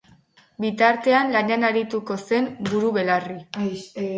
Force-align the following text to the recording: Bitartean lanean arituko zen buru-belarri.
Bitartean 0.63 1.29
lanean 1.35 1.67
arituko 1.69 2.17
zen 2.31 2.49
buru-belarri. 2.71 3.39